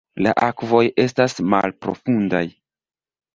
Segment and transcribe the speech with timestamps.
[0.25, 2.43] La akvoj estas malprofundaj.